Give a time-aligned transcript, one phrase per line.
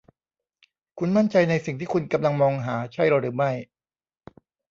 [0.99, 3.51] คุณมั่นใจในสิ่งที่คุณกำลังมองหาใช่หรือไม่